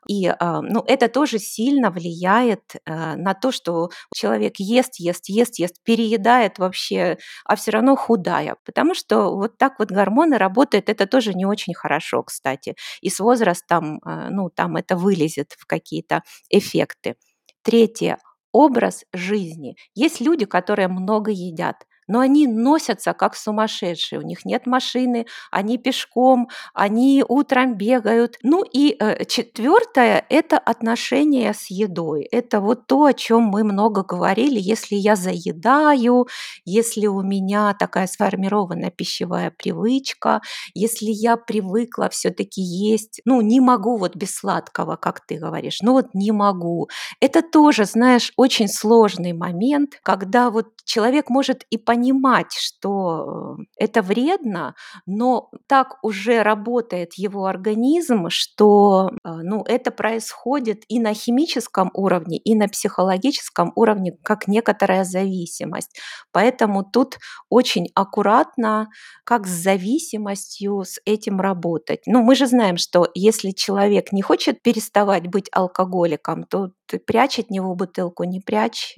И 0.09 0.27
а, 0.27 0.63
ну, 0.63 0.85
это 0.87 1.09
тоже 1.09 1.39
сильно 1.39 1.91
влияет 1.91 2.77
а, 2.85 3.17
на 3.17 3.35
то, 3.35 3.51
что 3.51 3.91
человек 4.15 4.55
ест, 4.59 4.97
ест, 5.01 5.29
ест, 5.29 5.59
ест, 5.59 5.83
переедает 5.83 6.59
вообще, 6.59 7.19
а 7.45 7.57
все 7.57 7.73
равно 7.73 7.97
худая. 7.97 8.57
Потому 8.65 8.95
что 8.95 9.35
вот 9.35 9.59
так 9.59 9.79
вот 9.79 9.91
гормоны 9.91 10.39
работают, 10.39 10.89
это 10.89 11.07
тоже 11.07 11.35
не 11.35 11.45
очень 11.45 11.75
хорошо, 11.75 12.23
кстати. 12.23 12.77
И 13.01 13.11
с 13.11 13.19
возрастом, 13.21 13.96
э, 14.05 14.29
ну, 14.31 14.51
там 14.51 14.77
это 14.77 14.97
вылезет 14.97 15.53
в 15.59 15.67
какие-то 15.67 16.23
эффекты. 16.51 17.17
Третье 17.63 18.19
образ 18.53 19.05
жизни. 19.13 19.77
Есть 19.95 20.21
люди, 20.21 20.47
которые 20.47 20.89
много 20.89 21.31
едят. 21.31 21.87
Но 22.09 22.21
они 22.21 22.47
носятся 22.47 23.13
как 23.13 23.35
сумасшедшие. 23.37 24.21
У 24.21 24.23
них 24.23 24.45
нет 24.45 24.67
машины, 24.67 25.27
они 25.51 25.79
пешком, 25.79 26.49
они 26.75 27.25
утром 27.27 27.77
бегают. 27.77 28.39
Ну 28.43 28.63
и 28.63 28.97
э, 28.99 29.25
четвертое– 29.25 30.25
это 30.29 30.59
отношения 30.59 31.53
с 31.53 31.71
едой. 31.71 32.25
Это 32.25 32.61
вот 32.61 32.87
то, 32.87 33.05
о 33.05 33.13
чем 33.13 33.45
мы 33.45 33.65
много 33.65 34.03
говорили. 34.03 34.59
Если 34.61 34.95
я 34.97 35.17
заедаю, 35.17 36.27
если 36.65 37.07
у 37.07 37.23
меня 37.23 37.75
такая 37.79 38.07
сформированная 38.07 38.91
пищевая 38.91 39.51
привычка, 39.51 40.41
если 40.75 41.11
я 41.11 41.37
привыкла 41.37 42.09
все-таки 42.11 42.61
есть, 42.61 43.21
ну 43.25 43.41
не 43.41 43.61
могу 43.61 43.97
вот 43.97 44.17
без 44.17 44.37
сладкого, 44.37 44.97
как 44.97 45.25
ты 45.27 45.39
говоришь, 45.39 45.79
ну 45.83 45.93
вот 45.93 46.15
не 46.15 46.33
могу. 46.33 46.89
Это 47.21 47.43
тоже, 47.43 47.85
знаешь, 47.85 48.33
очень 48.37 48.69
сложный 48.69 49.33
момент, 49.33 49.99
когда 50.03 50.51
вот 50.51 50.69
человек 50.85 51.31
может 51.31 51.65
и 51.71 51.79
понимать, 51.97 52.53
что 52.53 53.57
э, 53.59 53.85
это 53.85 54.03
вредно, 54.03 54.75
но 55.07 55.51
так 55.67 55.97
уже 56.03 56.43
работает 56.43 57.15
его 57.15 57.47
организм, 57.47 58.29
что 58.29 59.11
э, 59.25 59.31
ну, 59.43 59.63
это 59.67 59.91
происходит 59.91 60.85
и 60.89 61.01
на 61.01 61.15
химическом 61.15 61.91
уровне, 61.95 62.37
и 62.37 62.55
на 62.55 62.69
психологическом 62.69 63.73
уровне, 63.77 64.13
как 64.23 64.47
некоторая 64.47 65.05
зависимость. 65.05 65.99
Поэтому 66.33 66.85
тут 66.85 67.17
очень 67.49 67.89
аккуратно, 67.95 68.89
как 69.25 69.47
с 69.47 69.51
зависимостью 69.51 70.83
с 70.85 71.01
этим 71.07 71.41
работать. 71.41 72.03
Ну, 72.07 72.23
мы 72.23 72.35
же 72.35 72.47
знаем, 72.47 72.77
что 72.77 73.09
если 73.15 73.53
человек 73.53 74.13
не 74.13 74.21
хочет 74.21 74.61
переставать 74.63 75.29
быть 75.29 75.49
алкоголиком, 75.53 76.45
то 76.45 76.73
ты 76.87 76.99
прячь 76.99 77.39
от 77.39 77.51
него 77.51 77.75
бутылку, 77.75 78.25
не 78.25 78.41
прячь. 78.41 78.97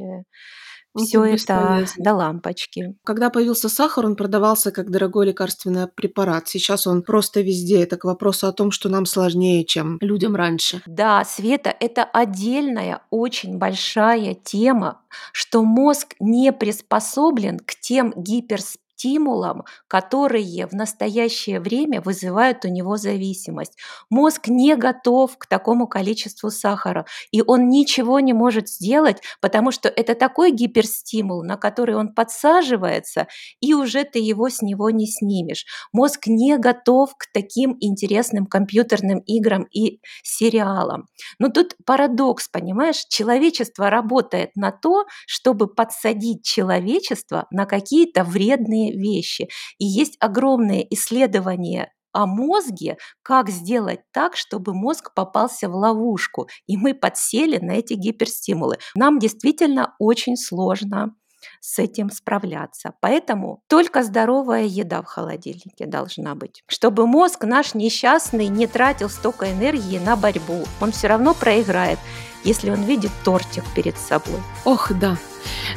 Все 0.99 1.25
это 1.25 1.87
до 1.97 2.15
лампочки. 2.15 2.95
Когда 3.05 3.31
появился 3.31 3.69
сахар, 3.69 4.07
он 4.07 4.17
продавался 4.17 4.71
как 4.71 4.91
дорогой 4.91 5.27
лекарственный 5.27 5.87
препарат. 5.87 6.49
Сейчас 6.49 6.87
он 6.87 7.03
просто 7.03 7.41
везде. 7.41 7.83
Это 7.83 7.97
к 7.97 8.05
вопросу 8.05 8.47
о 8.47 8.53
том, 8.53 8.71
что 8.71 8.89
нам 8.89 9.07
сложнее, 9.07 9.65
чем 9.65 9.99
людям 10.01 10.37
раньше. 10.37 10.83
Да, 10.87 11.25
Света, 11.25 11.75
это 11.79 12.05
отдельная, 12.05 13.03
очень 13.11 13.59
большая 13.59 14.35
тема, 14.35 15.01
что 15.33 15.63
мозг 15.63 16.15
не 16.21 16.53
приспособлен 16.53 17.59
к 17.59 17.75
тем 17.75 18.13
гиперспективным 18.17 18.88
стимулам, 18.99 19.65
которые 19.87 20.67
в 20.67 20.73
настоящее 20.73 21.61
время 21.61 22.01
вызывают 22.01 22.65
у 22.65 22.69
него 22.69 22.97
зависимость. 22.97 23.75
Мозг 24.11 24.49
не 24.49 24.75
готов 24.77 25.39
к 25.39 25.47
такому 25.47 25.87
количеству 25.87 26.51
сахара, 26.51 27.07
и 27.31 27.43
он 27.47 27.69
ничего 27.69 28.19
не 28.21 28.33
может 28.33 28.69
сделать, 28.69 29.23
потому 29.41 29.71
что 29.71 29.89
это 29.89 30.15
такой 30.15 30.51
гиперстимул, 30.51 31.45
на 31.45 31.57
который 31.57 31.95
он 31.95 32.13
подсаживается, 32.13 33.29
и 33.61 33.75
уже 33.75 34.05
ты 34.05 34.19
его 34.19 34.49
с 34.49 34.63
него 34.63 34.91
не 34.91 35.07
снимешь. 35.07 35.65
Мозг 35.93 36.27
не 36.27 36.59
готов 36.59 37.15
к 37.17 37.27
таким 37.33 37.77
интересным 37.81 38.47
компьютерным 38.47 39.21
играм 39.21 39.65
и 39.73 40.01
сериалам. 40.25 41.07
Но 41.39 41.49
тут 41.51 41.77
парадокс, 41.87 42.49
понимаешь? 42.49 43.05
Человечество 43.09 43.91
работает 43.91 44.51
на 44.57 44.73
то, 44.73 45.05
чтобы 45.27 45.69
подсадить 45.69 46.45
человечество 46.45 47.47
на 47.51 47.67
какие-то 47.67 48.25
вредные 48.25 48.88
вещи. 48.93 49.49
И 49.79 49.85
есть 49.85 50.17
огромные 50.21 50.87
исследования 50.95 51.93
о 52.13 52.27
мозге, 52.27 52.97
как 53.23 53.51
сделать 53.51 54.01
так, 54.13 54.37
чтобы 54.37 54.75
мозг 54.75 55.13
попался 55.15 55.69
в 55.69 55.75
ловушку, 55.75 56.49
и 56.67 56.77
мы 56.77 56.95
подсели 56.95 57.59
на 57.59 57.73
эти 57.73 57.95
гиперстимулы. 57.95 58.79
Нам 58.95 59.19
действительно 59.19 59.95
очень 59.99 60.37
сложно 60.37 61.15
с 61.61 61.79
этим 61.79 62.11
справляться. 62.11 62.95
Поэтому 63.01 63.63
только 63.69 64.03
здоровая 64.03 64.65
еда 64.65 65.03
в 65.03 65.07
холодильнике 65.07 65.87
должна 65.87 66.35
быть. 66.35 66.63
Чтобы 66.67 67.07
мозг 67.07 67.45
наш 67.45 67.75
несчастный 67.75 68.49
не 68.49 68.67
тратил 68.67 69.09
столько 69.09 69.51
энергии 69.53 69.99
на 69.99 70.17
борьбу. 70.17 70.65
Он 70.81 70.93
все 70.93 71.09
равно 71.09 71.35
проиграет, 71.35 71.99
если 72.45 72.71
он 72.71 72.83
видит 72.85 73.11
тортик 73.25 73.65
перед 73.75 73.99
собой. 73.99 74.41
Ох, 74.65 74.93
да. 74.93 75.17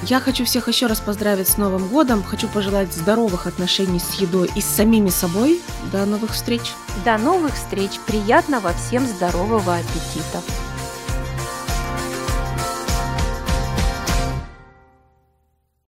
Я 0.04 0.20
хочу 0.20 0.46
всех 0.46 0.68
еще 0.68 0.88
раз 0.88 1.00
поздравить 1.00 1.48
с 1.48 1.58
Новым 1.58 1.88
годом. 1.88 2.24
Хочу 2.24 2.48
пожелать 2.48 2.94
здоровых 2.94 3.48
отношений 3.48 4.00
с 4.00 4.16
едой 4.16 4.50
и 4.56 4.62
с 4.62 4.66
самими 4.66 5.10
собой. 5.10 5.62
До 5.92 6.06
новых 6.06 6.32
встреч. 6.32 6.74
До 7.06 7.18
новых 7.18 7.54
встреч. 7.54 7.92
Приятного 8.08 8.74
всем 8.74 9.06
здорового 9.06 9.76
аппетита. 9.76 10.42